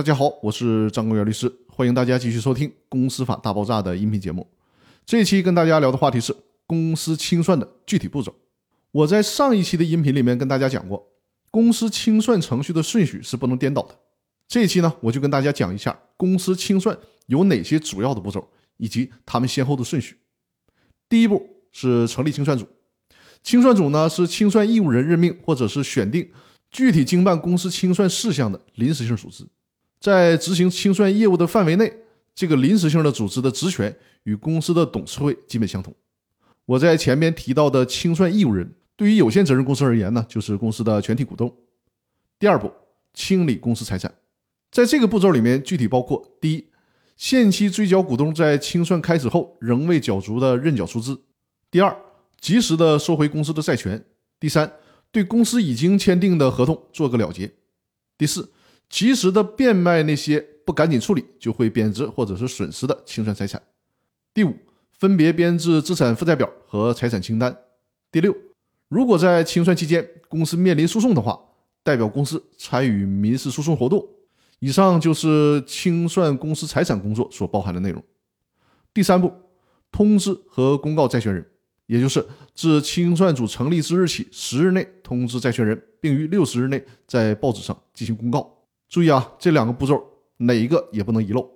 [0.00, 4.48] 大家好，我是张公元律师，欢迎大家继续收听《公司法大爆炸》的音频节目。
[5.04, 6.34] 这一期跟大家聊的话题是
[6.66, 8.34] 公司清算的具体步骤。
[8.92, 11.06] 我在上一期的音频里面跟大家讲过，
[11.50, 13.94] 公司清算程序的顺序是不能颠倒的。
[14.48, 16.96] 这一期呢，我就跟大家讲一下公司清算
[17.26, 18.48] 有哪些主要的步骤，
[18.78, 20.16] 以及他们先后的顺序。
[21.10, 22.66] 第一步是成立清算组，
[23.42, 26.30] 清算组呢是清算义务人任命或者是选定。
[26.70, 29.44] 具体经办公司清算事项的临时性组织，
[30.00, 31.92] 在执行清算业务的范围内，
[32.34, 35.94] 这个临时性的组织的职权与公司的董事会基本相同。
[36.64, 41.54] 我在前面提到的清算义务人，对于有限责任公司而言呢，就是公司的全体股东。
[42.38, 42.72] 第二步，
[43.12, 44.12] 清理公司财产，
[44.72, 46.66] 在这个步骤里面，具体包括：第一，
[47.16, 51.14] 限期追缴股东在清算开始后仍未缴足的认缴出资；
[51.70, 51.94] 第二，
[52.40, 53.98] 及时的收回公司的债权；
[54.38, 54.72] 第三。
[55.12, 57.50] 对公司已经签订的合同做个了结。
[58.16, 58.52] 第四，
[58.90, 63.62] 及时的变卖那些不赶紧处理就会贬值或者是损失的清算财产。
[64.34, 64.54] 第五，
[64.92, 67.56] 分别编制资产负债表和财产清单。
[68.12, 68.36] 第六，
[68.88, 71.40] 如果在清算期间公司面临诉讼的话，
[71.82, 74.06] 代表公司参与民事诉讼活动。
[74.58, 78.04] 以上就是清算公司财产工作所包含的内容。
[78.92, 79.32] 第三步，
[79.90, 81.46] 通知和公告债权人。
[81.86, 88.59] 也就是自清算组成立之日起十日内通知债权人，并于六十日内在报纸上进行公告。
[88.90, 90.04] 注意啊，这两个步骤
[90.36, 91.48] 哪一个也不能遗漏。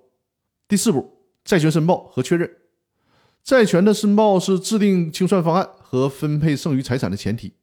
[0.67, 2.49] 第四步，债权申报和确认。
[3.43, 7.53] 债权的申报是制定清算方案和分配剩余财产的前提，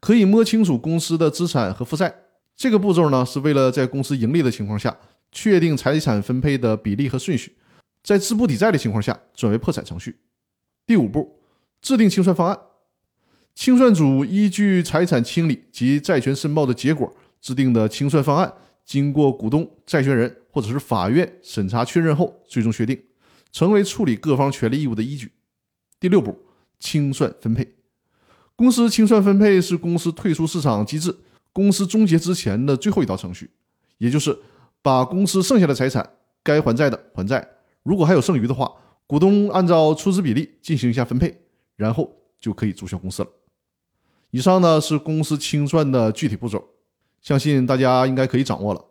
[0.00, 2.14] 可以摸清楚公司的资产和负债。
[2.56, 4.96] 这个步骤呢，是为了在公司盈利的情况下
[5.30, 7.56] 确定财产分配的比例和顺序，
[8.02, 10.20] 在资不抵债的情况下转为破产程序。
[10.86, 11.34] 第五步。
[11.80, 12.58] 制定清算方案，
[13.54, 18.52] 清算组依据财产清理及债权申报的结果制定的清算方案，
[18.88, 22.98] 经过股东、债权人或者是法院审查确认后，最终确定，
[23.52, 25.30] 成为处理各方权利义务的依据。
[26.00, 26.34] 第六步，
[26.80, 27.74] 清算分配。
[28.56, 31.14] 公司清算分配是公司退出市场机制、
[31.52, 33.50] 公司终结之前的最后一道程序，
[33.98, 34.38] 也就是
[34.80, 37.46] 把公司剩下的财产该还债的还债，
[37.82, 38.72] 如果还有剩余的话，
[39.06, 41.42] 股东按照出资比例进行一下分配。
[41.76, 43.28] 然后就可以注销公司了。
[44.32, 46.70] 以上呢是公司清算的具体步骤，
[47.28, 48.82] 相信大家应该可以掌握了。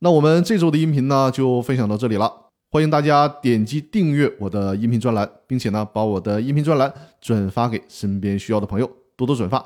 [0.00, 2.28] 那我们这周的音频呢就分享到这里了，
[2.72, 9.64] 欢迎大家点击订阅我的音频专栏，并且呢把我的音频专栏转发给身边需要的朋友，多多转发。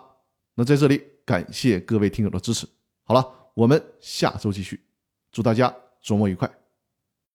[0.57, 2.67] 那在这里感谢各位听友的支持。
[3.05, 4.79] 好了，我们下周继续，
[5.31, 6.62] 祝大家周末愉快。